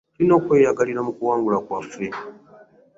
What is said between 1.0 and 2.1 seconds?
mu kuwangula kwaffe.